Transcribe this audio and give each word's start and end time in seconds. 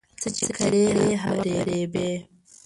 څه 0.21 0.29
چې 0.37 0.45
کرې 0.57 0.85
هغه 1.23 1.43
به 1.49 1.59
ریبې 1.67 2.11